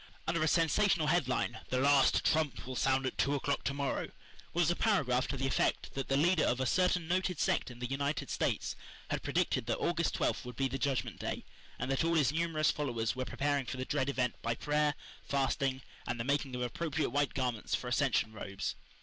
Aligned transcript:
Under 0.25 0.41
a 0.41 0.47
sensational 0.47 1.05
headline, 1.05 1.59
"The 1.69 1.77
Last 1.79 2.25
Trump 2.25 2.65
will 2.65 2.75
sound 2.75 3.05
at 3.05 3.19
Two 3.19 3.35
O'clock 3.35 3.63
To 3.65 3.73
morrow," 3.75 4.09
was 4.51 4.71
a 4.71 4.75
paragraph 4.75 5.27
to 5.27 5.37
the 5.37 5.45
effect 5.45 5.93
that 5.93 6.07
the 6.07 6.17
leader 6.17 6.43
of 6.43 6.59
a 6.59 6.65
certain 6.65 7.07
noted 7.07 7.39
sect 7.39 7.69
in 7.69 7.77
the 7.77 7.85
United 7.85 8.31
States 8.31 8.75
had 9.11 9.21
predicted 9.21 9.67
that 9.67 9.77
August 9.77 10.15
twelfth 10.15 10.43
would 10.43 10.55
be 10.55 10.67
the 10.67 10.79
Judgment 10.79 11.19
Day, 11.19 11.45
and 11.77 11.91
that 11.91 12.03
all 12.03 12.15
his 12.15 12.31
numerous 12.33 12.71
followers 12.71 13.15
were 13.15 13.25
preparing 13.25 13.67
for 13.67 13.77
the 13.77 13.85
dread 13.85 14.09
event 14.09 14.33
by 14.41 14.55
prayer, 14.55 14.95
fasting, 15.21 15.83
and 16.07 16.19
the 16.19 16.23
making 16.23 16.55
of 16.55 16.63
appropriate 16.63 17.11
white 17.11 17.35
garments 17.35 17.75
for 17.75 17.87
ascension 17.87 18.33
robes. 18.33 18.73